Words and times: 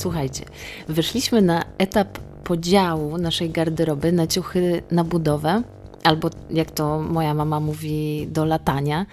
słuchajcie, 0.00 0.44
wyszliśmy 0.88 1.42
na 1.42 1.64
etap 1.78 2.18
podziału 2.44 3.18
naszej 3.18 3.50
garderoby 3.50 4.12
na 4.12 4.26
ciuchy 4.26 4.82
na 4.90 5.04
budowę 5.04 5.62
albo 6.04 6.30
jak 6.50 6.70
to 6.70 7.00
moja 7.00 7.34
mama 7.34 7.60
mówi, 7.60 8.28
do 8.30 8.44
latania 8.44 9.06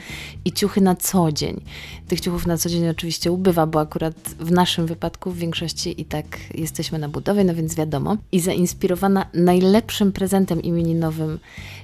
i 0.46 0.52
ciuchy 0.52 0.82
na 0.82 0.96
co 0.96 1.32
dzień. 1.32 1.62
Tych 2.08 2.22
ciuchów 2.22 2.48
na 2.48 2.58
co 2.58 2.70
dzień 2.70 2.90
oczywiście 2.90 3.32
ubywa, 3.32 3.66
bo 3.66 3.80
akurat 3.80 4.16
w 4.40 4.52
naszym 4.52 4.86
wypadku 4.86 5.32
w 5.32 5.38
większości 5.38 6.02
i 6.02 6.06
tak 6.06 6.26
jesteśmy 6.54 7.00
na 7.00 7.10
budowie, 7.10 7.44
no 7.44 7.56
więc 7.56 7.76
wiadomo. 7.76 8.18
I 8.32 8.40
zainspirowana 8.40 9.26
najlepszym 9.34 10.12
prezentem 10.12 10.62
imieninowym, 10.62 11.40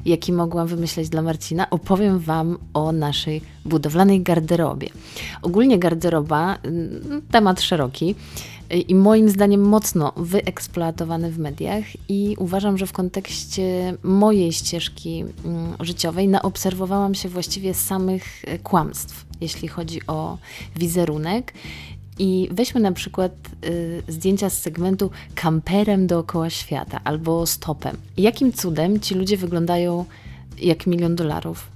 jaki 0.05 0.33
mogłam 0.33 0.67
wymyśleć 0.67 1.09
dla 1.09 1.21
Marcina, 1.21 1.69
opowiem 1.69 2.19
Wam 2.19 2.57
o 2.73 2.91
naszej 2.91 3.41
budowlanej 3.65 4.21
garderobie. 4.21 4.89
Ogólnie 5.41 5.79
garderoba, 5.79 6.57
mm, 6.63 7.21
temat 7.31 7.61
szeroki, 7.61 8.15
i 8.87 8.95
moim 8.95 9.29
zdaniem 9.29 9.61
mocno 9.61 10.13
wyeksploatowany 10.17 11.31
w 11.31 11.39
mediach 11.39 11.83
i 12.09 12.35
uważam, 12.39 12.77
że 12.77 12.85
w 12.85 12.93
kontekście 12.93 13.97
mojej 14.03 14.53
ścieżki 14.53 15.25
mm, 15.45 15.73
życiowej 15.79 16.27
naobserwowałam 16.27 17.15
się 17.15 17.29
właściwie 17.29 17.73
samych 17.73 18.23
e, 18.47 18.59
kłamstw, 18.59 19.25
jeśli 19.41 19.67
chodzi 19.67 20.07
o 20.07 20.37
wizerunek. 20.75 21.53
I 22.19 22.49
weźmy 22.51 22.81
na 22.81 22.91
przykład 22.91 23.31
y, 23.65 24.03
zdjęcia 24.07 24.49
z 24.49 24.61
segmentu 24.61 25.11
kamperem 25.35 26.07
dookoła 26.07 26.49
świata 26.49 27.01
albo 27.03 27.45
stopem. 27.45 27.97
Jakim 28.17 28.53
cudem 28.53 28.99
ci 28.99 29.15
ludzie 29.15 29.37
wyglądają 29.37 30.05
jak 30.59 30.87
milion 30.87 31.15
dolarów? 31.15 31.67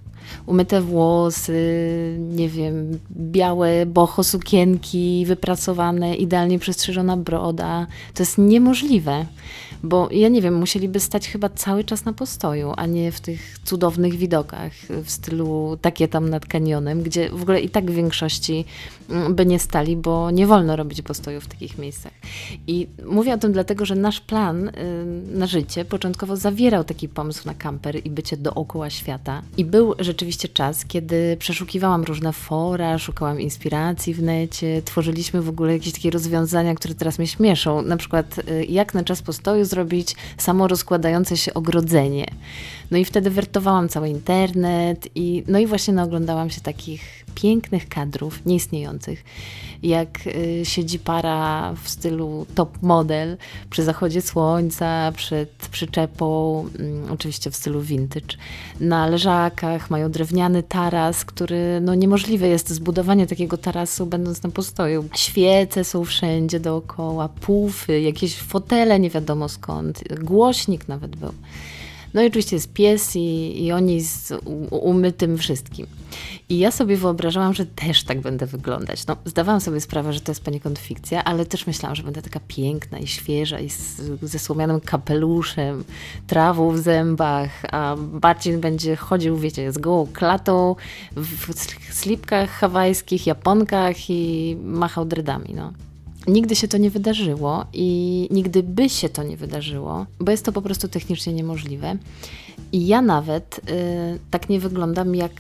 Umyte 0.45 0.81
włosy, 0.81 2.17
nie 2.19 2.49
wiem, 2.49 2.99
białe 3.11 3.85
boho 3.85 4.23
sukienki, 4.23 5.25
wypracowane, 5.27 6.15
idealnie 6.15 6.59
przestrzeżona 6.59 7.17
broda. 7.17 7.87
To 8.13 8.23
jest 8.23 8.37
niemożliwe. 8.37 9.25
Bo 9.83 10.09
ja 10.11 10.29
nie 10.29 10.41
wiem, 10.41 10.55
musieliby 10.55 10.99
stać 10.99 11.27
chyba 11.27 11.49
cały 11.49 11.83
czas 11.83 12.05
na 12.05 12.13
postoju, 12.13 12.73
a 12.77 12.85
nie 12.85 13.11
w 13.11 13.19
tych 13.19 13.59
cudownych 13.63 14.15
widokach 14.15 14.71
w 15.03 15.11
stylu 15.11 15.77
takie 15.81 16.07
tam 16.07 16.29
nad 16.29 16.45
kanionem, 16.45 17.03
gdzie 17.03 17.29
w 17.29 17.41
ogóle 17.41 17.61
i 17.61 17.69
tak 17.69 17.91
w 17.91 17.93
większości 17.93 18.65
mm, 19.09 19.35
by 19.35 19.45
nie 19.45 19.59
stali, 19.59 19.95
bo 19.95 20.31
nie 20.31 20.47
wolno 20.47 20.75
robić 20.75 21.01
postoju 21.01 21.41
w 21.41 21.47
takich 21.47 21.77
miejscach. 21.77 22.11
I 22.67 22.87
mówię 23.05 23.33
o 23.33 23.37
tym 23.37 23.51
dlatego, 23.51 23.85
że 23.85 23.95
nasz 23.95 24.21
plan 24.21 24.67
y, 24.67 24.71
na 25.37 25.47
życie 25.47 25.85
początkowo 25.85 26.35
zawierał 26.35 26.83
taki 26.83 27.09
pomysł 27.09 27.47
na 27.47 27.53
kamper 27.53 28.05
i 28.05 28.09
bycie 28.09 28.37
dookoła 28.37 28.89
świata. 28.89 29.41
I 29.57 29.65
był 29.65 29.93
rzeczywiście 29.99 30.47
czas, 30.47 30.85
kiedy 30.85 31.37
przeszukiwałam 31.39 32.03
różne 32.03 32.33
fora, 32.33 32.97
szukałam 32.97 33.41
inspiracji 33.41 34.13
w 34.13 34.23
necie, 34.23 34.81
tworzyliśmy 34.85 35.41
w 35.41 35.49
ogóle 35.49 35.73
jakieś 35.73 35.93
takie 35.93 36.11
rozwiązania, 36.11 36.75
które 36.75 36.95
teraz 36.95 37.19
mnie 37.19 37.27
śmieszą. 37.27 37.81
Na 37.81 37.97
przykład 37.97 38.39
y, 38.39 38.65
jak 38.65 38.93
na 38.93 39.03
czas 39.03 39.21
postoju 39.21 39.65
zrobić 39.67 40.15
samo 40.37 40.67
rozkładające 40.67 41.37
się 41.37 41.53
ogrodzenie. 41.53 42.25
No 42.91 42.97
i 42.97 43.05
wtedy 43.05 43.29
wertowałam 43.29 43.89
cały 43.89 44.09
internet 44.09 45.07
i 45.15 45.43
no 45.47 45.59
i 45.59 45.67
właśnie 45.67 45.93
naoglądałam 45.93 46.49
się 46.49 46.61
takich 46.61 47.26
pięknych 47.35 47.89
kadrów, 47.89 48.45
nieistniejących, 48.45 49.23
jak 49.83 50.27
y, 50.27 50.61
siedzi 50.63 50.99
para 50.99 51.73
w 51.83 51.89
stylu 51.89 52.45
top 52.55 52.81
model 52.81 53.37
przy 53.69 53.83
zachodzie 53.83 54.21
słońca, 54.21 55.11
przed 55.15 55.49
przyczepą, 55.71 56.65
y, 57.07 57.11
oczywiście 57.11 57.51
w 57.51 57.55
stylu 57.55 57.81
vintage, 57.81 58.37
na 58.79 59.07
leżakach, 59.07 59.89
mają 59.89 60.11
drewniany 60.11 60.63
taras, 60.63 61.25
który 61.25 61.81
no 61.81 61.95
niemożliwe 61.95 62.47
jest 62.47 62.69
zbudowanie 62.69 63.27
takiego 63.27 63.57
tarasu 63.57 64.05
będąc 64.05 64.43
na 64.43 64.49
postoju. 64.49 65.05
Świece 65.15 65.83
są 65.83 66.05
wszędzie 66.05 66.59
dookoła, 66.59 67.29
pufy, 67.29 68.01
jakieś 68.01 68.35
fotele 68.35 68.99
nie 68.99 69.09
wiadomo 69.09 69.49
skąd, 69.49 70.03
głośnik 70.23 70.87
nawet 70.87 71.15
był. 71.15 71.33
No 72.13 72.23
i 72.23 72.27
oczywiście 72.27 72.55
jest 72.55 72.73
pies 72.73 73.15
i, 73.15 73.63
i 73.65 73.71
oni 73.71 74.01
z 74.01 74.33
umytym 74.71 75.37
wszystkim. 75.37 75.87
I 76.49 76.57
ja 76.57 76.71
sobie 76.71 76.97
wyobrażałam, 76.97 77.53
że 77.53 77.65
też 77.65 78.03
tak 78.03 78.21
będę 78.21 78.45
wyglądać. 78.45 79.07
No, 79.07 79.17
zdawałam 79.25 79.61
sobie 79.61 79.81
sprawę, 79.81 80.13
że 80.13 80.19
to 80.19 80.31
jest 80.31 80.43
poniekąd 80.43 80.79
fikcja, 80.79 81.23
ale 81.23 81.45
też 81.45 81.67
myślałam, 81.67 81.95
że 81.95 82.03
będę 82.03 82.21
taka 82.21 82.39
piękna 82.47 82.99
i 82.99 83.07
świeża 83.07 83.59
i 83.59 83.69
z, 83.69 84.01
ze 84.21 84.39
słomianym 84.39 84.81
kapeluszem, 84.81 85.83
trawą 86.27 86.71
w 86.71 86.77
zębach, 86.77 87.49
a 87.71 87.95
Barcin 87.97 88.59
będzie 88.59 88.95
chodził, 88.95 89.37
wiecie, 89.37 89.71
z 89.71 89.77
gołą 89.77 90.07
klatą, 90.13 90.75
w 91.15 91.53
slipkach 91.93 92.49
hawajskich, 92.49 93.27
japonkach 93.27 94.09
i 94.09 94.55
machał 94.63 95.05
dredami, 95.05 95.53
no. 95.53 95.73
Nigdy 96.27 96.55
się 96.55 96.67
to 96.67 96.77
nie 96.77 96.89
wydarzyło 96.89 97.65
i 97.73 98.27
nigdy 98.31 98.63
by 98.63 98.89
się 98.89 99.09
to 99.09 99.23
nie 99.23 99.37
wydarzyło, 99.37 100.05
bo 100.19 100.31
jest 100.31 100.45
to 100.45 100.51
po 100.51 100.61
prostu 100.61 100.87
technicznie 100.87 101.33
niemożliwe. 101.33 101.97
I 102.71 102.87
ja 102.87 103.01
nawet 103.01 103.59
y, 103.59 104.19
tak 104.31 104.49
nie 104.49 104.59
wyglądam, 104.59 105.15
jak 105.15 105.31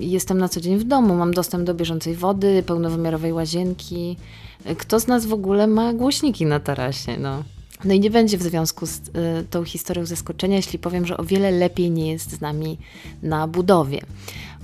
jestem 0.00 0.38
na 0.38 0.48
co 0.48 0.60
dzień 0.60 0.78
w 0.78 0.84
domu. 0.84 1.14
Mam 1.14 1.34
dostęp 1.34 1.64
do 1.64 1.74
bieżącej 1.74 2.14
wody, 2.14 2.62
pełnowymiarowej 2.66 3.32
łazienki. 3.32 4.16
Kto 4.78 5.00
z 5.00 5.06
nas 5.06 5.26
w 5.26 5.32
ogóle 5.32 5.66
ma 5.66 5.92
głośniki 5.92 6.46
na 6.46 6.60
tarasie? 6.60 7.18
No. 7.18 7.42
No 7.84 7.94
i 7.94 8.00
nie 8.00 8.10
będzie 8.10 8.38
w 8.38 8.42
związku 8.42 8.86
z 8.86 8.98
y, 8.98 9.02
tą 9.50 9.64
historią 9.64 10.06
zaskoczenia, 10.06 10.56
jeśli 10.56 10.78
powiem, 10.78 11.06
że 11.06 11.16
o 11.16 11.24
wiele 11.24 11.50
lepiej 11.50 11.90
nie 11.90 12.12
jest 12.12 12.30
z 12.30 12.40
nami 12.40 12.78
na 13.22 13.48
budowie. 13.48 14.00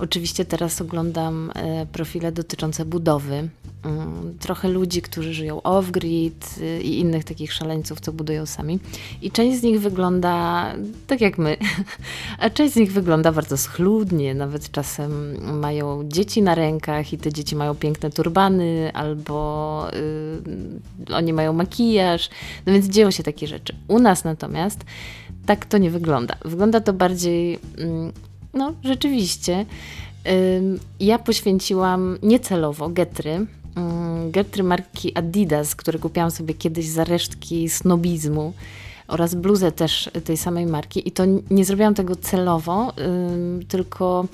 Oczywiście 0.01 0.45
teraz 0.45 0.81
oglądam 0.81 1.51
y, 1.81 1.85
profile 1.85 2.31
dotyczące 2.31 2.85
budowy 2.85 3.49
Mm, 3.85 4.37
trochę 4.39 4.69
ludzi, 4.69 5.01
którzy 5.01 5.33
żyją 5.33 5.61
off-grid 5.61 6.61
y, 6.61 6.81
i 6.81 6.99
innych 6.99 7.23
takich 7.23 7.53
szaleńców, 7.53 7.99
co 7.99 8.13
budują 8.13 8.45
sami. 8.45 8.79
I 9.21 9.31
część 9.31 9.59
z 9.59 9.63
nich 9.63 9.81
wygląda 9.81 10.65
tak 11.07 11.21
jak 11.21 11.37
my, 11.37 11.57
a 12.39 12.49
część 12.49 12.73
z 12.73 12.75
nich 12.75 12.93
wygląda 12.93 13.31
bardzo 13.31 13.57
schludnie. 13.57 14.35
Nawet 14.35 14.71
czasem 14.71 15.37
mają 15.59 16.07
dzieci 16.07 16.41
na 16.41 16.55
rękach 16.55 17.13
i 17.13 17.17
te 17.17 17.33
dzieci 17.33 17.55
mają 17.55 17.75
piękne 17.75 18.09
turbany, 18.09 18.91
albo 18.93 19.87
y, 21.09 21.13
oni 21.13 21.33
mają 21.33 21.53
makijaż. 21.53 22.29
No 22.65 22.73
więc 22.73 22.85
dzieją 22.85 23.11
się 23.11 23.23
takie 23.23 23.47
rzeczy. 23.47 23.75
U 23.87 23.99
nas 23.99 24.23
natomiast 24.23 24.85
tak 25.45 25.65
to 25.65 25.77
nie 25.77 25.91
wygląda. 25.91 26.35
Wygląda 26.45 26.81
to 26.81 26.93
bardziej, 26.93 27.53
y, 27.53 27.59
no 28.53 28.73
rzeczywiście. 28.83 29.65
Ja 30.99 31.19
poświęciłam 31.19 32.17
niecelowo 32.23 32.89
getry 32.89 33.47
Mm, 33.75 34.31
getry 34.31 34.63
marki 34.63 35.17
Adidas, 35.17 35.75
które 35.75 35.99
kupiłam 35.99 36.31
sobie 36.31 36.53
kiedyś 36.53 36.87
za 36.87 37.03
resztki 37.03 37.69
snobizmu 37.69 38.53
oraz 39.07 39.35
bluzę 39.35 39.71
też 39.71 40.09
tej 40.25 40.37
samej 40.37 40.65
marki 40.65 41.07
i 41.07 41.11
to 41.11 41.23
nie 41.51 41.65
zrobiłam 41.65 41.93
tego 41.93 42.15
celowo, 42.15 42.93
tylko 43.67 44.25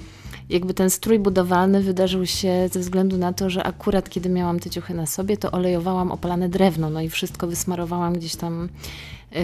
jakby 0.50 0.74
ten 0.74 0.90
strój 0.90 1.20
budowalny 1.20 1.84
wydarzył 1.84 2.26
się 2.26 2.70
ze 2.72 2.80
względu 2.80 3.18
na 3.18 3.34
to, 3.34 3.50
że 3.50 3.64
akurat 3.64 4.10
kiedy 4.10 4.30
miałam 4.30 4.60
te 4.60 4.70
ciuchy 4.70 4.94
na 4.94 5.06
sobie, 5.06 5.38
to 5.38 5.52
olejowałam 5.52 6.12
opalane 6.12 6.50
drewno, 6.50 6.90
no 6.90 7.02
i 7.02 7.10
wszystko 7.10 7.48
wysmarowałam 7.48 8.14
gdzieś 8.14 8.36
tam 8.36 8.70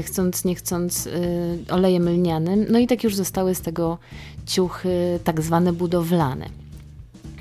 chcąc, 0.03 0.45
nie 0.45 0.55
chcąc, 0.55 1.07
e, 1.07 1.73
olejem 1.73 2.09
lnianym. 2.09 2.65
No 2.69 2.79
i 2.79 2.87
tak 2.87 3.03
już 3.03 3.15
zostały 3.15 3.55
z 3.55 3.61
tego 3.61 3.97
ciuchy 4.45 5.19
tak 5.23 5.41
zwane 5.41 5.73
budowlane. 5.73 6.49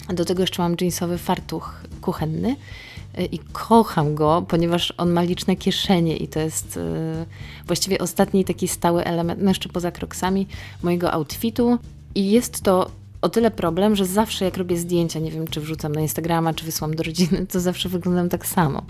Do 0.08 0.24
tego 0.24 0.42
jeszcze 0.42 0.62
mam 0.62 0.76
jeansowy 0.80 1.18
fartuch 1.18 1.80
kuchenny 2.00 2.56
y, 3.18 3.24
i 3.24 3.38
kocham 3.38 4.14
go, 4.14 4.44
ponieważ 4.48 4.94
on 4.96 5.10
ma 5.10 5.22
liczne 5.22 5.56
kieszenie 5.56 6.16
i 6.16 6.28
to 6.28 6.40
jest 6.40 6.78
właściwie 7.66 7.98
ostatni 7.98 8.44
taki 8.44 8.68
stały 8.68 9.04
element, 9.04 9.40
no 9.42 9.50
jeszcze 9.50 9.68
poza 9.68 9.90
kroksami, 9.90 10.46
mojego 10.82 11.12
outfitu. 11.12 11.78
I 12.14 12.30
jest 12.30 12.60
to 12.60 12.90
o 13.22 13.28
tyle 13.28 13.50
problem, 13.50 13.96
że 13.96 14.06
zawsze 14.06 14.44
jak 14.44 14.56
robię 14.56 14.76
zdjęcia, 14.76 15.20
nie 15.20 15.30
wiem 15.30 15.48
czy 15.48 15.60
wrzucam 15.60 15.92
na 15.92 16.00
Instagrama, 16.00 16.54
czy 16.54 16.64
wysłam 16.64 16.96
do 16.96 17.02
rodziny, 17.02 17.46
to 17.52 17.60
zawsze 17.60 17.88
wyglądam 17.88 18.28
tak 18.28 18.46
samo. 18.46 18.82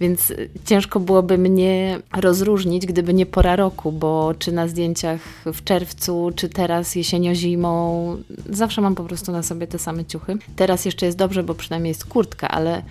Więc 0.00 0.30
y, 0.30 0.50
ciężko 0.64 1.00
byłoby 1.00 1.38
mnie 1.38 1.98
rozróżnić, 2.16 2.86
gdyby 2.86 3.14
nie 3.14 3.26
pora 3.26 3.56
roku, 3.56 3.92
bo 3.92 4.34
czy 4.38 4.52
na 4.52 4.68
zdjęciach 4.68 5.20
w 5.46 5.64
czerwcu, 5.64 6.30
czy 6.36 6.48
teraz 6.48 6.96
jesienio-zimą, 6.96 8.16
zawsze 8.50 8.80
mam 8.80 8.94
po 8.94 9.04
prostu 9.04 9.32
na 9.32 9.42
sobie 9.42 9.66
te 9.66 9.78
same 9.78 10.04
ciuchy. 10.04 10.38
Teraz 10.56 10.84
jeszcze 10.84 11.06
jest 11.06 11.18
dobrze, 11.18 11.42
bo 11.42 11.54
przynajmniej 11.54 11.90
jest 11.90 12.04
kurtka, 12.04 12.48
ale 12.48 12.82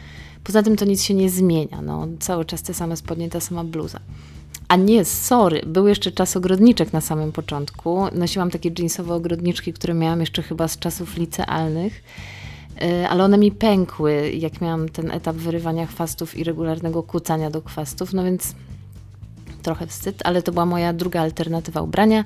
poza 0.43 0.63
tym 0.63 0.75
to 0.75 0.85
nic 0.85 1.03
się 1.03 1.13
nie 1.13 1.29
zmienia. 1.29 1.81
No, 1.81 2.07
cały 2.19 2.45
czas 2.45 2.61
te 2.61 2.73
same 2.73 2.97
spodnie, 2.97 3.29
ta 3.29 3.39
sama 3.39 3.63
bluza. 3.63 3.99
A 4.67 4.75
nie, 4.75 5.05
sorry, 5.05 5.61
był 5.65 5.87
jeszcze 5.87 6.11
czas 6.11 6.37
ogrodniczek 6.37 6.93
na 6.93 7.01
samym 7.01 7.31
początku. 7.31 8.03
Nosiłam 8.13 8.51
takie 8.51 8.71
jeansowe 8.79 9.13
ogrodniczki, 9.13 9.73
które 9.73 9.93
miałam 9.93 10.19
jeszcze 10.19 10.41
chyba 10.41 10.67
z 10.67 10.79
czasów 10.79 11.17
licealnych. 11.17 12.03
E, 12.81 13.09
ale 13.09 13.23
one 13.23 13.37
mi 13.37 13.51
pękły, 13.51 14.31
jak 14.31 14.61
miałam 14.61 14.89
ten 14.89 15.11
etap 15.11 15.35
wyrywania 15.35 15.85
chwastów 15.85 16.37
i 16.37 16.43
regularnego 16.43 17.03
kłócania 17.03 17.49
do 17.49 17.61
chwastów, 17.61 18.13
no 18.13 18.23
więc 18.23 18.55
trochę 19.61 19.87
wstyd, 19.87 20.21
ale 20.23 20.41
to 20.41 20.51
była 20.51 20.65
moja 20.65 20.93
druga 20.93 21.21
alternatywa 21.21 21.81
ubrania, 21.81 22.25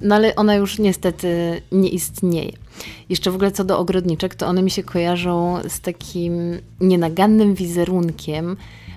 no 0.00 0.14
ale 0.14 0.36
ona 0.36 0.54
już 0.54 0.78
niestety 0.78 1.62
nie 1.72 1.88
istnieje. 1.88 2.52
Jeszcze 3.08 3.30
w 3.30 3.34
ogóle 3.34 3.52
co 3.52 3.64
do 3.64 3.78
ogrodniczek, 3.78 4.34
to 4.34 4.46
one 4.46 4.62
mi 4.62 4.70
się 4.70 4.82
kojarzą 4.82 5.58
z 5.68 5.80
takim 5.80 6.58
nienagannym 6.80 7.54
wizerunkiem 7.54 8.56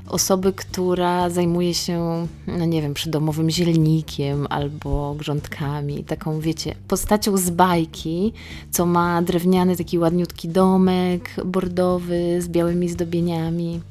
osoby, 0.09 0.53
która 0.53 1.29
zajmuje 1.29 1.73
się, 1.73 2.27
no 2.47 2.65
nie 2.65 2.81
wiem, 2.81 2.93
przydomowym 2.93 3.49
zielnikiem 3.49 4.47
albo 4.49 5.15
grządkami, 5.17 6.03
taką, 6.03 6.39
wiecie, 6.39 6.75
postacią 6.87 7.37
z 7.37 7.49
bajki, 7.49 8.33
co 8.71 8.85
ma 8.85 9.21
drewniany 9.21 9.75
taki 9.75 9.99
ładniutki 9.99 10.49
domek 10.49 11.29
bordowy 11.45 12.41
z 12.41 12.47
białymi 12.47 12.89
zdobieniami. 12.89 13.81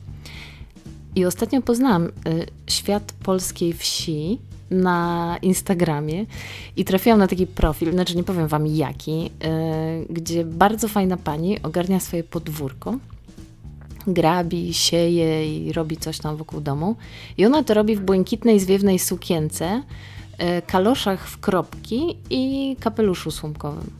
I 1.16 1.24
ostatnio 1.24 1.62
poznałam 1.62 2.04
y, 2.04 2.10
świat 2.66 3.12
polskiej 3.22 3.72
wsi 3.72 4.38
na 4.70 5.36
Instagramie 5.42 6.26
i 6.76 6.84
trafiłam 6.84 7.18
na 7.18 7.26
taki 7.26 7.46
profil, 7.46 7.92
znaczy 7.92 8.16
nie 8.16 8.24
powiem 8.24 8.48
wam 8.48 8.66
jaki, 8.66 9.30
y, 10.10 10.12
gdzie 10.14 10.44
bardzo 10.44 10.88
fajna 10.88 11.16
pani 11.16 11.62
ogarnia 11.62 12.00
swoje 12.00 12.24
podwórko 12.24 12.98
grabi, 14.06 14.74
sieje 14.74 15.56
i 15.56 15.72
robi 15.72 15.96
coś 15.96 16.18
tam 16.18 16.36
wokół 16.36 16.60
domu. 16.60 16.96
I 17.38 17.46
ona 17.46 17.64
to 17.64 17.74
robi 17.74 17.96
w 17.96 18.00
błękitnej, 18.00 18.60
zwiewnej 18.60 18.98
sukience, 18.98 19.82
e, 20.38 20.62
kaloszach 20.62 21.28
w 21.28 21.40
kropki 21.40 22.16
i 22.30 22.76
kapeluszu 22.80 23.30
słomkowym. 23.30 23.90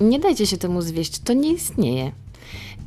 Nie 0.00 0.18
dajcie 0.18 0.46
się 0.46 0.58
temu 0.58 0.82
zwieść, 0.82 1.18
to 1.18 1.32
nie 1.32 1.52
istnieje 1.52 2.12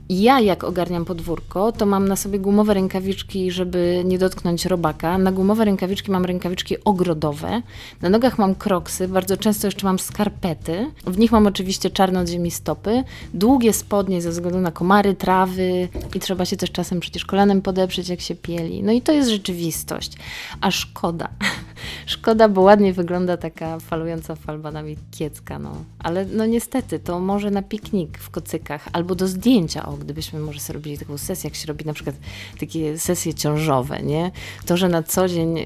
ja 0.10 0.40
jak 0.40 0.64
ogarniam 0.64 1.06
podwórko, 1.06 1.72
to 1.72 1.86
mam 1.86 2.08
na 2.08 2.16
sobie 2.16 2.40
gumowe 2.40 2.74
rękawiczki, 2.74 3.52
żeby 3.52 4.04
nie 4.06 4.18
dotknąć 4.18 4.66
robaka. 4.66 5.18
Na 5.18 5.32
gumowe 5.32 5.66
rękawiczki 5.66 6.12
mam 6.12 6.26
rękawiczki 6.26 6.84
ogrodowe. 6.84 7.62
Na 8.02 8.10
nogach 8.10 8.38
mam 8.38 8.56
kroksy, 8.56 9.08
bardzo 9.08 9.38
często 9.38 9.68
jeszcze 9.68 9.86
mam 9.86 10.00
skarpety. 10.00 10.92
W 11.08 11.18
nich 11.18 11.32
mam 11.32 11.48
oczywiście 11.48 11.90
czarne 11.90 12.20
od 12.20 12.30
ziemi 12.30 12.52
stopy, 12.52 13.04
długie 13.34 13.74
spodnie 13.74 14.22
ze 14.22 14.30
względu 14.30 14.60
na 14.60 14.72
komary, 14.72 15.16
trawy 15.16 15.88
i 16.16 16.20
trzeba 16.20 16.46
się 16.46 16.58
też 16.58 16.72
czasem 16.72 17.00
przecież 17.00 17.26
kolanem 17.26 17.62
podeprzeć, 17.62 18.10
jak 18.10 18.22
się 18.22 18.36
pieli. 18.36 18.84
No 18.84 18.92
i 18.92 19.02
to 19.02 19.12
jest 19.12 19.30
rzeczywistość. 19.30 20.14
A 20.62 20.72
szkoda. 20.72 21.30
Szkoda, 22.06 22.50
bo 22.50 22.62
ładnie 22.62 22.94
wygląda 22.94 23.38
taka 23.38 23.80
falująca 23.80 24.36
falbanami 24.36 24.98
kiecka, 25.12 25.60
no. 25.60 25.72
Ale 26.00 26.26
no 26.26 26.46
niestety, 26.46 27.00
to 27.00 27.20
może 27.20 27.52
na 27.52 27.62
piknik 27.62 28.18
w 28.18 28.30
kocykach 28.30 28.88
albo 28.94 29.16
do 29.16 29.28
zdjęcia, 29.28 29.86
o, 29.86 29.92
gdybyśmy 29.92 30.40
może 30.40 30.60
sobie 30.60 30.74
robili 30.74 30.98
taką 30.98 31.18
sesję, 31.18 31.48
jak 31.48 31.56
się 31.56 31.68
robi 31.68 31.86
na 31.86 31.94
przykład 31.94 32.16
takie 32.60 33.00
sesje 33.00 33.34
ciążowe, 33.34 34.04
nie? 34.04 34.32
To, 34.66 34.78
że 34.78 34.90
na 34.90 35.04
co 35.04 35.28
dzień 35.28 35.60
y, 35.60 35.66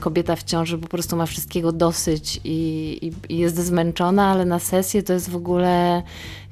kobieta 0.00 0.36
w 0.36 0.42
ciąży 0.42 0.78
po 0.78 0.88
prostu 0.88 1.16
ma 1.16 1.26
wszystkiego 1.26 1.72
dosyć 1.72 2.40
i, 2.44 2.98
i, 3.02 3.34
i 3.34 3.38
jest 3.38 3.56
zmęczona, 3.56 4.30
ale 4.30 4.44
na 4.44 4.58
sesję 4.58 5.02
to 5.02 5.12
jest 5.12 5.30
w 5.30 5.36
ogóle, 5.36 6.02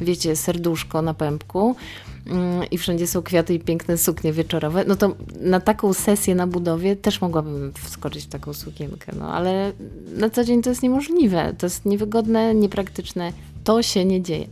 wiecie, 0.01 0.37
serduszko 0.37 1.03
na 1.03 1.15
pępku. 1.15 1.77
Mm, 2.27 2.71
i 2.71 2.79
wszędzie 2.79 3.07
są 3.07 3.23
kwiaty 3.23 3.55
i 3.55 3.61
piękne 3.61 3.99
suknie 3.99 4.33
wieczorowe, 4.33 4.85
no 4.89 4.97
to 4.97 5.15
na 5.41 5.61
taką 5.61 5.93
sesję 5.93 6.35
na 6.35 6.47
budowie 6.47 6.97
też 6.97 7.21
mogłabym 7.21 7.73
wskoczyć 7.85 8.25
w 8.25 8.29
taką 8.29 8.55
sukienkę, 8.55 9.13
no 9.19 9.35
ale 9.35 9.73
na 10.17 10.31
co 10.31 10.45
dzień 10.45 10.63
to 10.63 10.71
jest 10.71 10.83
niemożliwe, 10.83 11.55
to 11.59 11.67
jest 11.67 11.85
niewygodne, 11.85 12.55
niepraktyczne, 12.55 13.33
to 13.65 13.83
się 13.83 14.05
nie 14.05 14.23
dzieje. 14.23 14.47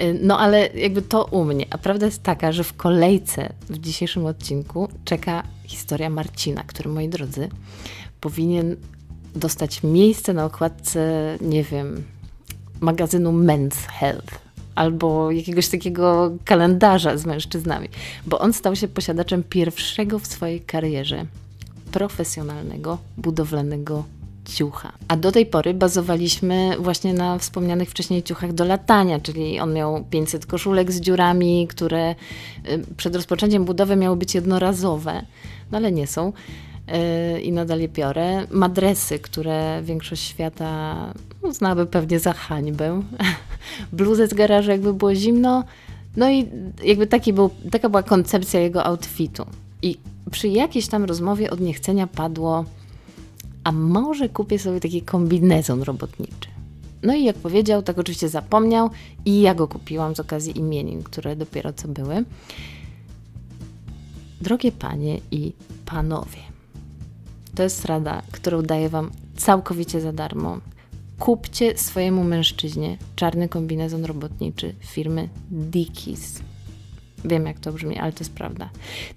Y, 0.00 0.18
no 0.22 0.38
ale 0.38 0.66
jakby 0.66 1.02
to 1.02 1.24
u 1.24 1.44
mnie. 1.44 1.66
A 1.70 1.78
prawda 1.78 2.06
jest 2.06 2.22
taka, 2.22 2.52
że 2.52 2.64
w 2.64 2.76
kolejce 2.76 3.52
w 3.70 3.78
dzisiejszym 3.78 4.26
odcinku 4.26 4.88
czeka 5.04 5.42
historia 5.64 6.10
Marcina, 6.10 6.64
który, 6.66 6.90
moi 6.90 7.08
drodzy, 7.08 7.48
powinien 8.20 8.76
dostać 9.36 9.82
miejsce 9.82 10.32
na 10.32 10.44
okładce, 10.44 11.36
nie 11.40 11.64
wiem, 11.64 12.04
magazynu 12.80 13.32
Men's 13.32 13.76
Health 13.88 14.41
albo 14.74 15.30
jakiegoś 15.30 15.68
takiego 15.68 16.32
kalendarza 16.44 17.16
z 17.16 17.26
mężczyznami, 17.26 17.88
bo 18.26 18.38
on 18.38 18.52
stał 18.52 18.76
się 18.76 18.88
posiadaczem 18.88 19.42
pierwszego 19.42 20.18
w 20.18 20.26
swojej 20.26 20.60
karierze 20.60 21.26
profesjonalnego, 21.92 22.98
budowlanego 23.16 24.04
ciucha. 24.44 24.92
A 25.08 25.16
do 25.16 25.32
tej 25.32 25.46
pory 25.46 25.74
bazowaliśmy 25.74 26.76
właśnie 26.78 27.14
na 27.14 27.38
wspomnianych 27.38 27.90
wcześniej 27.90 28.22
ciuchach 28.22 28.52
do 28.52 28.64
latania, 28.64 29.20
czyli 29.20 29.60
on 29.60 29.74
miał 29.74 30.04
500 30.10 30.46
koszulek 30.46 30.92
z 30.92 31.00
dziurami, 31.00 31.66
które 31.68 32.10
y, 32.10 32.14
przed 32.96 33.16
rozpoczęciem 33.16 33.64
budowy 33.64 33.96
miały 33.96 34.16
być 34.16 34.34
jednorazowe, 34.34 35.22
no 35.70 35.78
ale 35.78 35.92
nie 35.92 36.06
są. 36.06 36.32
Y, 37.36 37.40
I 37.40 37.52
nadal 37.52 37.80
je 37.80 37.88
biorę. 37.88 38.46
Madresy, 38.50 39.18
które 39.18 39.82
większość 39.82 40.22
świata 40.22 40.96
uznałaby 41.42 41.86
pewnie 41.86 42.18
za 42.18 42.32
hańbę. 42.32 43.02
Bluzę 43.92 44.28
z 44.28 44.34
garażu, 44.34 44.70
jakby 44.70 44.94
było 44.94 45.14
zimno. 45.14 45.64
No 46.16 46.30
i 46.30 46.48
jakby 46.84 47.06
taki 47.06 47.32
był, 47.32 47.50
taka 47.70 47.88
była 47.88 48.02
koncepcja 48.02 48.60
jego 48.60 48.84
outfitu. 48.84 49.46
I 49.82 49.98
przy 50.30 50.48
jakiejś 50.48 50.86
tam 50.86 51.04
rozmowie 51.04 51.50
od 51.50 51.60
niechcenia 51.60 52.06
padło, 52.06 52.64
a 53.64 53.72
może 53.72 54.28
kupię 54.28 54.58
sobie 54.58 54.80
taki 54.80 55.02
kombinezon 55.02 55.82
robotniczy. 55.82 56.48
No 57.02 57.14
i 57.14 57.24
jak 57.24 57.36
powiedział, 57.36 57.82
tak 57.82 57.98
oczywiście 57.98 58.28
zapomniał 58.28 58.90
i 59.24 59.40
ja 59.40 59.54
go 59.54 59.68
kupiłam 59.68 60.16
z 60.16 60.20
okazji 60.20 60.58
imienin, 60.58 61.02
które 61.02 61.36
dopiero 61.36 61.72
co 61.72 61.88
były. 61.88 62.24
Drogie 64.40 64.72
panie 64.72 65.20
i 65.30 65.52
panowie, 65.86 66.38
to 67.54 67.62
jest 67.62 67.84
rada, 67.84 68.22
którą 68.32 68.62
daję 68.62 68.88
wam 68.88 69.10
całkowicie 69.36 70.00
za 70.00 70.12
darmo. 70.12 70.58
Kupcie 71.18 71.78
swojemu 71.78 72.24
mężczyźnie 72.24 72.96
czarny 73.16 73.48
kombinezon 73.48 74.04
robotniczy 74.04 74.74
firmy 74.80 75.28
Dickies. 75.50 76.42
Wiem, 77.24 77.46
jak 77.46 77.60
to 77.60 77.72
brzmi, 77.72 77.98
ale 77.98 78.12
to 78.12 78.18
jest 78.18 78.32
prawda. 78.32 78.70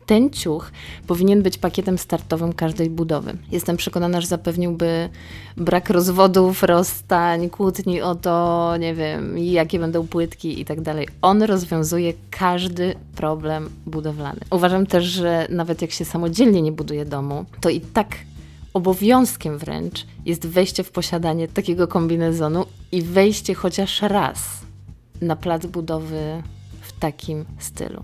Ten 0.06 0.30
ciuch 0.30 0.72
powinien 1.08 1.42
być 1.42 1.58
pakietem 1.58 1.98
startowym 1.98 2.54
każdej 2.54 2.90
budowy. 2.90 3.38
Jestem 3.52 3.78
przekonana, 3.78 4.22
że 4.22 4.28
zapewniłby 4.28 5.10
brak 5.58 5.90
rozwodów, 5.90 6.64
rozstań, 6.64 7.50
kłótni 7.50 8.02
o 8.02 8.16
to, 8.16 8.74
nie 8.78 8.96
wiem, 8.96 9.38
jakie 9.38 9.80
będą 9.80 10.08
płytki 10.08 10.62
i 10.62 10.66
tak 10.66 10.82
dalej. 10.82 11.08
On 11.22 11.44
rozwiązuje 11.44 12.14
każdy 12.30 12.96
problem 13.16 13.70
budowlany. 13.86 14.40
Uważam 14.52 14.86
też, 14.86 15.06
że 15.06 15.48
nawet 15.50 15.82
jak 15.82 15.92
się 15.92 16.06
samodzielnie 16.06 16.62
nie 16.62 16.72
buduje 16.72 17.06
domu, 17.06 17.46
to 17.62 17.70
i 17.70 17.82
tak 17.82 18.08
obowiązkiem 18.76 19.58
wręcz 19.58 20.06
jest 20.26 20.48
wejście 20.48 20.84
w 20.84 20.92
posiadanie 20.92 21.48
takiego 21.48 21.88
kombinezonu 21.88 22.66
i 22.92 23.02
wejście 23.02 23.54
chociaż 23.54 24.02
raz 24.02 24.62
na 25.22 25.36
plac 25.36 25.66
budowy 25.66 26.44
w 26.82 27.00
takim 27.00 27.46
stylu. 27.60 28.04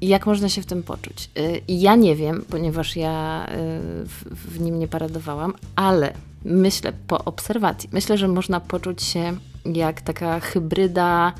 Jak 0.00 0.26
można 0.26 0.48
się 0.48 0.62
w 0.62 0.66
tym 0.66 0.82
poczuć? 0.82 1.30
Y, 1.38 1.60
ja 1.68 1.96
nie 1.96 2.16
wiem, 2.16 2.44
ponieważ 2.50 2.96
ja 2.96 3.46
y, 3.46 4.06
w 4.30 4.60
nim 4.60 4.78
nie 4.78 4.88
paradowałam, 4.88 5.54
ale 5.76 6.12
myślę 6.44 6.92
po 7.06 7.24
obserwacji, 7.24 7.88
myślę, 7.92 8.18
że 8.18 8.28
można 8.28 8.60
poczuć 8.60 9.02
się 9.02 9.36
jak 9.64 10.00
taka 10.00 10.40
hybryda 10.40 11.32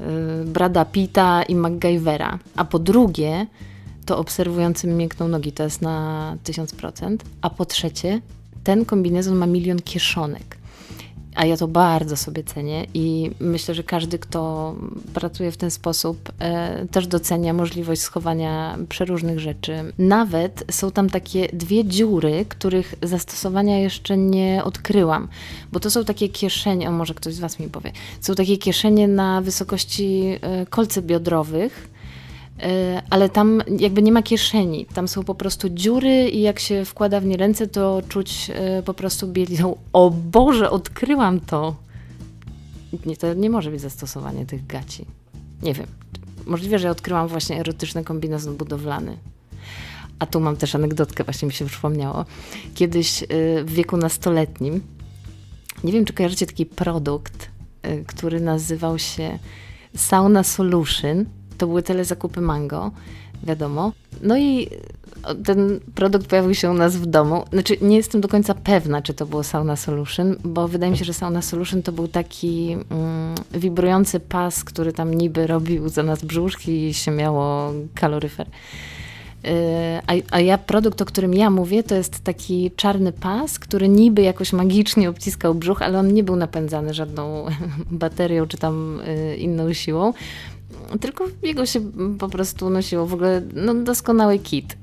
y, 0.00 0.44
Brada 0.44 0.84
Pitta 0.84 1.42
i 1.42 1.54
MacGyvera. 1.54 2.38
A 2.56 2.64
po 2.64 2.78
drugie, 2.78 3.46
to 4.06 4.18
obserwującym 4.18 4.96
miękną 4.96 5.28
nogi, 5.28 5.52
to 5.52 5.62
jest 5.62 5.82
na 5.82 6.36
1000%. 6.44 7.16
A 7.42 7.50
po 7.50 7.64
trzecie, 7.64 8.20
ten 8.64 8.84
kombinezon 8.84 9.36
ma 9.36 9.46
milion 9.46 9.82
kieszonek. 9.82 10.56
A 11.34 11.46
ja 11.46 11.56
to 11.56 11.68
bardzo 11.68 12.16
sobie 12.16 12.44
cenię 12.44 12.86
i 12.94 13.30
myślę, 13.40 13.74
że 13.74 13.82
każdy, 13.82 14.18
kto 14.18 14.74
pracuje 15.14 15.52
w 15.52 15.56
ten 15.56 15.70
sposób, 15.70 16.32
e, 16.38 16.86
też 16.86 17.06
docenia 17.06 17.52
możliwość 17.52 18.00
schowania 18.00 18.78
przeróżnych 18.88 19.40
rzeczy. 19.40 19.92
Nawet 19.98 20.64
są 20.70 20.90
tam 20.90 21.10
takie 21.10 21.48
dwie 21.52 21.84
dziury, 21.84 22.44
których 22.48 22.94
zastosowania 23.02 23.78
jeszcze 23.78 24.16
nie 24.16 24.64
odkryłam, 24.64 25.28
bo 25.72 25.80
to 25.80 25.90
są 25.90 26.04
takie 26.04 26.28
kieszenie, 26.28 26.88
o 26.88 26.92
może 26.92 27.14
ktoś 27.14 27.34
z 27.34 27.40
Was 27.40 27.58
mi 27.58 27.68
powie, 27.68 27.92
są 28.20 28.34
takie 28.34 28.58
kieszenie 28.58 29.08
na 29.08 29.40
wysokości 29.40 30.38
e, 30.40 30.66
kolcy 30.66 31.02
biodrowych, 31.02 31.93
ale 33.10 33.28
tam 33.28 33.62
jakby 33.78 34.02
nie 34.02 34.12
ma 34.12 34.22
kieszeni. 34.22 34.86
Tam 34.86 35.08
są 35.08 35.24
po 35.24 35.34
prostu 35.34 35.68
dziury 35.68 36.28
i 36.28 36.40
jak 36.40 36.58
się 36.58 36.84
wkłada 36.84 37.20
w 37.20 37.24
nie 37.24 37.36
ręce, 37.36 37.66
to 37.66 38.02
czuć 38.08 38.50
e, 38.54 38.82
po 38.82 38.94
prostu 38.94 39.28
bieliną. 39.28 39.76
O 39.92 40.10
Boże, 40.10 40.70
odkryłam 40.70 41.40
to! 41.40 41.76
Nie, 43.06 43.16
to 43.16 43.34
nie 43.34 43.50
może 43.50 43.70
być 43.70 43.80
zastosowanie 43.80 44.46
tych 44.46 44.66
gaci. 44.66 45.04
Nie 45.62 45.74
wiem. 45.74 45.86
Możliwe, 46.46 46.78
że 46.78 46.90
odkryłam 46.90 47.28
właśnie 47.28 47.60
erotyczny 47.60 48.04
kombinezon 48.04 48.56
budowlany. 48.56 49.16
A 50.18 50.26
tu 50.26 50.40
mam 50.40 50.56
też 50.56 50.74
anegdotkę, 50.74 51.24
właśnie 51.24 51.46
mi 51.46 51.52
się 51.52 51.66
przypomniało. 51.66 52.24
Kiedyś 52.74 53.22
e, 53.22 53.26
w 53.64 53.70
wieku 53.70 53.96
nastoletnim, 53.96 54.80
nie 55.84 55.92
wiem, 55.92 56.04
czy 56.04 56.12
kojarzycie 56.12 56.46
taki 56.46 56.66
produkt, 56.66 57.48
który 58.06 58.40
nazywał 58.40 58.98
się 58.98 59.38
Sauna 59.96 60.42
Solution 60.42 61.24
to 61.58 61.66
były 61.66 61.82
telezakupy 61.82 62.40
mango, 62.40 62.90
wiadomo. 63.42 63.92
No 64.22 64.36
i 64.36 64.68
ten 65.44 65.80
produkt 65.94 66.26
pojawił 66.26 66.54
się 66.54 66.70
u 66.70 66.74
nas 66.74 66.96
w 66.96 67.06
domu. 67.06 67.44
Znaczy, 67.52 67.76
nie 67.80 67.96
jestem 67.96 68.20
do 68.20 68.28
końca 68.28 68.54
pewna, 68.54 69.02
czy 69.02 69.14
to 69.14 69.26
było 69.26 69.42
Sauna 69.42 69.76
Solution, 69.76 70.36
bo 70.44 70.68
wydaje 70.68 70.92
mi 70.92 70.98
się, 70.98 71.04
że 71.04 71.14
Sauna 71.14 71.42
Solution 71.42 71.82
to 71.82 71.92
był 71.92 72.08
taki 72.08 72.72
mm, 72.72 73.34
wibrujący 73.54 74.20
pas, 74.20 74.64
który 74.64 74.92
tam 74.92 75.14
niby 75.14 75.46
robił 75.46 75.88
za 75.88 76.02
nas 76.02 76.24
brzuszki 76.24 76.86
i 76.86 76.94
się 76.94 77.10
miało 77.10 77.72
kaloryfer. 77.94 78.46
a, 80.06 80.12
a 80.30 80.40
ja 80.40 80.58
produkt, 80.58 81.02
o 81.02 81.04
którym 81.04 81.34
ja 81.34 81.50
mówię, 81.50 81.82
to 81.82 81.94
jest 81.94 82.20
taki 82.24 82.70
czarny 82.76 83.12
pas, 83.12 83.58
który 83.58 83.88
niby 83.88 84.22
jakoś 84.22 84.52
magicznie 84.52 85.10
obciskał 85.10 85.54
brzuch, 85.54 85.82
ale 85.82 85.98
on 85.98 86.14
nie 86.14 86.24
był 86.24 86.36
napędzany 86.36 86.94
żadną 86.94 87.46
baterią 87.90 88.46
czy 88.46 88.56
tam 88.56 89.00
inną 89.38 89.72
siłą 89.72 90.12
tylko 91.00 91.24
jego 91.42 91.66
się 91.66 91.80
po 92.18 92.28
prostu 92.28 92.70
nosiło 92.70 93.06
w 93.06 93.14
ogóle 93.14 93.42
no, 93.54 93.74
doskonały 93.74 94.38
kit. 94.38 94.76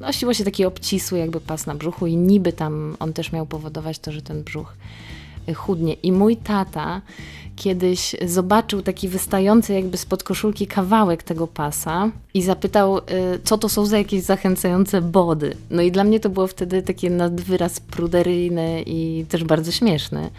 Nosiło 0.00 0.34
się 0.34 0.44
taki 0.44 0.64
obcisły 0.64 1.18
jakby 1.18 1.40
pas 1.40 1.66
na 1.66 1.74
brzuchu 1.74 2.06
i 2.06 2.16
niby 2.16 2.52
tam 2.52 2.96
on 3.00 3.12
też 3.12 3.32
miał 3.32 3.46
powodować 3.46 3.98
to, 3.98 4.12
że 4.12 4.22
ten 4.22 4.42
brzuch 4.42 4.74
chudnie. 5.54 5.94
I 5.94 6.12
mój 6.12 6.36
tata 6.36 7.02
kiedyś 7.56 8.16
zobaczył 8.26 8.82
taki 8.82 9.08
wystający 9.08 9.72
jakby 9.72 9.96
spod 9.96 10.22
koszulki 10.22 10.66
kawałek 10.66 11.22
tego 11.22 11.46
pasa 11.46 12.10
i 12.34 12.42
zapytał, 12.42 12.98
y, 12.98 13.02
co 13.44 13.58
to 13.58 13.68
są 13.68 13.86
za 13.86 13.98
jakieś 13.98 14.22
zachęcające 14.22 15.02
body. 15.02 15.56
No 15.70 15.82
i 15.82 15.92
dla 15.92 16.04
mnie 16.04 16.20
to 16.20 16.30
było 16.30 16.46
wtedy 16.46 16.82
takie 16.82 17.10
nadwyraz 17.10 17.80
pruderyjne 17.80 18.82
i 18.82 19.24
też 19.28 19.44
bardzo 19.44 19.72
śmieszne. 19.72 20.30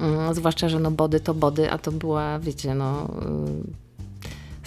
Mm, 0.00 0.34
zwłaszcza, 0.34 0.68
że 0.68 0.80
no 0.80 0.90
body 0.90 1.20
to 1.20 1.34
body, 1.34 1.70
a 1.70 1.78
to 1.78 1.92
była, 1.92 2.38
wiecie, 2.38 2.74
no 2.74 3.04
y, 3.04 3.85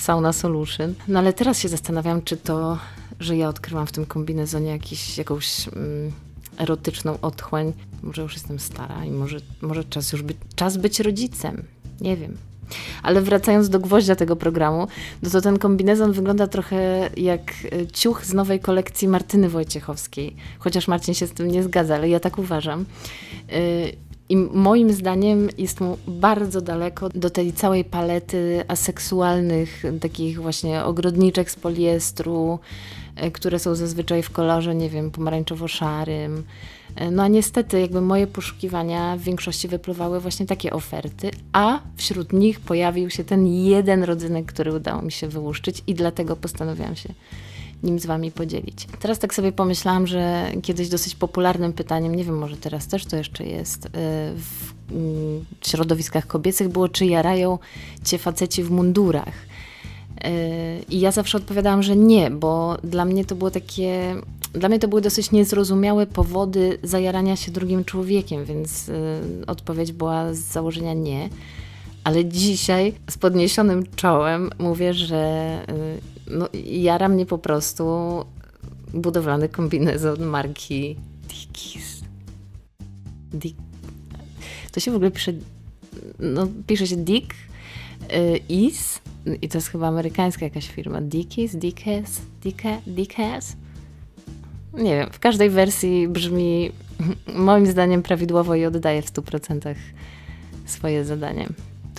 sauna 0.02 0.34
solution. 0.34 0.94
No 1.08 1.20
ale 1.20 1.34
teraz 1.34 1.60
się 1.60 1.70
zastanawiam, 1.70 2.22
czy 2.22 2.38
to, 2.38 2.78
że 3.20 3.38
ja 3.38 3.50
odkrywam 3.50 3.88
w 3.88 3.92
tym 3.92 4.06
kombinezonie 4.06 4.72
jakiś, 4.72 5.18
jakąś... 5.18 5.68
Mm, 5.68 6.12
erotyczną 6.60 7.18
otchłań. 7.22 7.74
Może 8.04 8.22
już 8.22 8.34
jestem 8.34 8.60
stara 8.60 9.06
i 9.06 9.12
może, 9.12 9.38
może 9.62 9.84
czas 9.84 10.12
już 10.12 10.22
być, 10.22 10.38
czas 10.56 10.78
być 10.78 11.00
rodzicem. 11.00 11.64
Nie 12.02 12.18
wiem. 12.18 12.38
Ale 13.04 13.22
wracając 13.22 13.70
do 13.70 13.80
gwoździa 13.80 14.16
tego 14.16 14.36
programu, 14.36 14.88
no 15.24 15.30
to 15.30 15.42
ten 15.42 15.60
kombinezon 15.60 16.12
wygląda 16.12 16.48
trochę 16.48 17.10
jak 17.18 17.54
e, 17.72 17.88
ciuch 17.88 18.26
z 18.26 18.34
nowej 18.34 18.60
kolekcji 18.60 19.08
Martyny 19.08 19.50
Wojciechowskiej. 19.50 20.36
Chociaż 20.60 20.88
Marcin 20.88 21.14
się 21.14 21.28
z 21.28 21.32
tym 21.32 21.48
nie 21.48 21.64
zgadza, 21.64 21.96
ale 21.96 22.10
ja 22.10 22.20
tak 22.20 22.38
uważam. 22.38 22.86
E, 23.50 23.56
I 24.30 24.36
moim 24.38 24.94
zdaniem 24.94 25.50
jest 25.58 25.82
mu 25.82 25.98
bardzo 26.08 26.62
daleko 26.62 27.10
do 27.10 27.30
tej 27.30 27.54
całej 27.54 27.84
palety 27.84 28.64
aseksualnych, 28.68 29.84
takich 30.02 30.42
właśnie 30.42 30.84
ogrodniczek 30.84 31.52
z 31.52 31.56
poliestru, 31.56 32.60
E, 33.20 33.32
które 33.32 33.60
są 33.60 33.76
zazwyczaj 33.76 34.24
w 34.24 34.30
kolorze, 34.30 34.76
nie 34.76 34.90
wiem, 34.90 35.12
pomarańczowo-szarym. 35.12 36.44
E, 36.96 37.12
no 37.12 37.24
a 37.24 37.28
niestety 37.28 37.80
jakby 37.80 38.02
moje 38.02 38.28
poszukiwania 38.28 39.18
w 39.18 39.22
większości 39.22 39.68
wypływały 39.68 40.20
właśnie 40.20 40.46
takie 40.46 40.74
oferty, 40.74 41.32
a 41.54 41.80
wśród 41.96 42.34
nich 42.34 42.60
pojawił 42.60 43.10
się 43.10 43.24
ten 43.24 43.48
jeden 43.48 44.04
rodzynek, 44.04 44.46
który 44.46 44.74
udało 44.74 45.02
mi 45.02 45.12
się 45.12 45.28
wyłuszczyć 45.28 45.84
i 45.88 45.94
dlatego 45.94 46.36
postanowiłam 46.36 46.96
się 46.96 47.10
nim 47.84 48.00
z 48.00 48.06
Wami 48.06 48.32
podzielić. 48.32 48.88
Teraz 49.00 49.20
tak 49.20 49.34
sobie 49.34 49.52
pomyślałam, 49.52 50.08
że 50.08 50.52
kiedyś 50.62 50.90
dosyć 50.90 51.16
popularnym 51.16 51.74
pytaniem, 51.74 52.16
nie 52.16 52.24
wiem, 52.24 52.38
może 52.38 52.58
teraz 52.58 52.88
też 52.88 53.06
to 53.06 53.16
jeszcze 53.16 53.46
jest, 53.46 53.86
e, 53.86 53.90
w 54.36 54.74
mm, 54.92 55.46
środowiskach 55.62 56.28
kobiecych 56.28 56.70
było, 56.70 56.90
czy 56.90 57.06
jarają 57.06 57.60
Cię 58.04 58.18
faceci 58.18 58.64
w 58.64 58.72
mundurach. 58.72 59.50
I 60.90 61.00
ja 61.00 61.12
zawsze 61.12 61.38
odpowiadałam, 61.38 61.84
że 61.84 61.96
nie, 61.96 62.32
bo 62.32 62.78
dla 62.84 63.06
mnie 63.06 63.26
to 63.26 63.36
było 63.36 63.52
takie. 63.52 64.16
Dla 64.54 64.70
mnie 64.70 64.80
to 64.80 64.88
były 64.88 65.02
dosyć 65.02 65.32
niezrozumiałe 65.32 66.08
powody 66.08 66.80
zajarania 66.84 67.36
się 67.36 67.52
drugim 67.52 67.86
człowiekiem, 67.86 68.46
więc 68.46 68.90
y, 68.90 68.94
odpowiedź 69.48 69.92
była 69.92 70.34
z 70.34 70.40
założenia 70.40 70.94
nie. 70.94 71.30
Ale 72.04 72.26
dzisiaj 72.26 72.94
z 73.10 73.18
podniesionym 73.18 73.84
czołem 73.96 74.50
mówię, 74.60 74.94
że 74.94 75.64
y, 76.30 76.34
no, 76.38 76.50
jara 76.66 77.10
mnie 77.10 77.26
po 77.26 77.38
prostu 77.38 77.86
budowlany 78.94 79.50
kombinezon 79.50 80.26
marki 80.26 80.96
Dickies. 81.28 82.02
Dick. 83.32 83.58
To 84.72 84.80
się 84.80 84.92
w 84.92 84.96
ogóle 84.96 85.12
pisze. 85.12 85.34
No, 86.20 86.48
pisze 86.68 86.88
się 86.88 86.96
Dick 86.96 87.34
y, 88.14 88.38
Is 88.50 89.02
i 89.42 89.50
to 89.50 89.58
jest 89.58 89.68
chyba 89.68 89.88
amerykańska 89.88 90.46
jakaś 90.46 90.68
firma, 90.68 91.02
Dickies, 91.02 91.56
Dickies, 91.56 92.22
Dickies, 92.88 93.56
Nie 94.74 94.96
wiem, 94.96 95.10
w 95.12 95.20
każdej 95.20 95.50
wersji 95.50 96.08
brzmi 96.08 96.72
moim 97.36 97.66
zdaniem 97.66 98.04
prawidłowo 98.04 98.56
i 98.56 98.66
oddaje 98.66 99.02
w 99.02 99.14
100% 99.14 99.76
swoje 100.66 101.06
zadanie. 101.06 101.48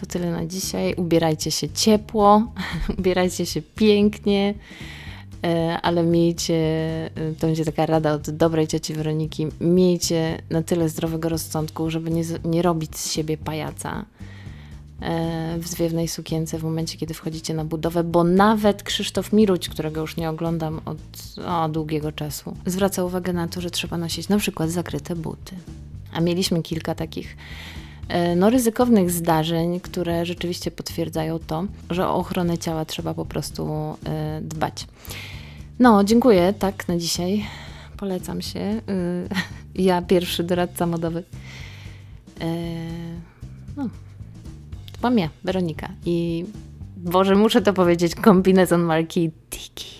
To 0.00 0.06
tyle 0.06 0.30
na 0.30 0.46
dzisiaj. 0.46 0.94
Ubierajcie 0.94 1.50
się 1.50 1.68
ciepło, 1.68 2.52
ubierajcie 2.98 3.46
się 3.46 3.62
pięknie, 3.62 4.54
e, 5.44 5.78
ale 5.82 6.02
miejcie, 6.02 6.54
e, 7.14 7.34
to 7.38 7.46
będzie 7.46 7.64
taka 7.64 7.86
rada 7.86 8.12
od 8.12 8.30
dobrej 8.30 8.66
cioci 8.66 8.94
Weroniki, 8.94 9.46
miejcie 9.60 10.42
na 10.50 10.62
tyle 10.62 10.88
zdrowego 10.88 11.28
rozsądku, 11.28 11.90
żeby 11.90 12.10
nie, 12.10 12.22
nie 12.44 12.62
robić 12.62 12.96
z 12.96 13.12
siebie 13.12 13.36
pajaca 13.36 14.04
E, 15.02 15.58
w 15.58 15.68
zwiewnej 15.68 16.08
sukience 16.08 16.58
w 16.58 16.62
momencie, 16.62 16.98
kiedy 16.98 17.14
wchodzicie 17.14 17.54
na 17.54 17.64
budowę, 17.64 18.04
bo 18.04 18.24
nawet 18.24 18.82
Krzysztof 18.82 19.32
Miruć, 19.32 19.68
którego 19.68 20.00
już 20.00 20.16
nie 20.16 20.30
oglądam 20.30 20.80
od 20.84 20.98
o, 21.46 21.68
długiego 21.68 22.12
czasu, 22.12 22.56
zwraca 22.66 23.04
uwagę 23.04 23.32
na 23.32 23.48
to, 23.48 23.60
że 23.60 23.70
trzeba 23.70 23.96
nosić 23.96 24.28
na 24.28 24.38
przykład 24.38 24.70
zakryte 24.70 25.16
buty. 25.16 25.56
A 26.12 26.20
mieliśmy 26.20 26.62
kilka 26.62 26.94
takich 26.94 27.36
no, 28.36 28.50
ryzykownych 28.50 29.10
zdarzeń, 29.10 29.80
które 29.80 30.26
rzeczywiście 30.26 30.70
potwierdzają 30.70 31.38
to, 31.38 31.64
że 31.90 32.08
o 32.08 32.14
ochronę 32.14 32.58
ciała 32.58 32.84
trzeba 32.84 33.14
po 33.14 33.24
prostu 33.24 33.68
e, 34.06 34.40
dbać. 34.42 34.86
No, 35.78 36.04
dziękuję, 36.04 36.54
tak, 36.58 36.88
na 36.88 36.96
dzisiaj. 36.96 37.46
Polecam 37.96 38.42
się. 38.42 38.60
Ja 39.74 40.02
pierwszy 40.02 40.44
doradca 40.44 40.86
modowy. 40.86 41.24
No. 43.76 43.88
Mam 45.02 45.18
ja, 45.18 45.28
Weronika. 45.44 45.88
I 46.06 46.44
Boże, 46.96 47.34
muszę 47.34 47.62
to 47.62 47.72
powiedzieć, 47.72 48.14
kombinezon 48.14 48.82
marki 48.82 49.30
Tiki. 49.50 49.99